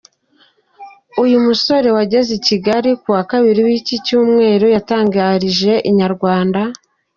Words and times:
Uyu 1.23 1.37
musore 1.47 1.87
wageze 1.95 2.31
i 2.35 2.41
Kigali 2.47 2.89
kuwa 3.01 3.21
Kabiri 3.31 3.59
w’iki 3.67 3.95
Cyumweru, 4.05 4.65
yatangarije 4.75 5.71
inyarwanda. 5.89 6.61